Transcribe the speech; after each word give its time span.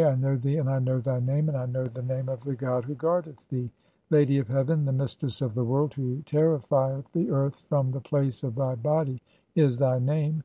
I 0.00 0.14
know 0.14 0.36
thee, 0.36 0.58
and 0.58 0.70
I 0.70 0.78
know 0.78 1.00
"thy 1.00 1.18
name, 1.18 1.48
and 1.48 1.58
I 1.58 1.66
know 1.66 1.82
(6) 1.82 1.94
the 1.96 2.02
name 2.04 2.28
of 2.28 2.44
the 2.44 2.54
god 2.54 2.84
.who 2.84 2.94
guardeth 2.94 3.48
"thee. 3.48 3.68
'Lady 4.10 4.38
of 4.38 4.46
heaven, 4.46 4.84
the 4.84 4.92
mistress 4.92 5.42
of 5.42 5.54
the 5.54 5.64
world, 5.64 5.92
who 5.94 6.18
terrifieth 6.22 6.58
THE 7.10 7.24
CHAPTER 7.24 7.44
OF 7.44 7.62
THE 7.64 7.64
PYLONS. 7.64 7.64
245 7.68 7.68
"the 7.68 7.68
earth 7.68 7.68
from 7.68 7.90
the 7.90 8.00
place 8.00 8.42
of 8.44 8.54
[thy] 8.54 8.76
body', 8.76 9.20
is 9.56 9.78
thy 9.78 9.98
name. 9.98 10.36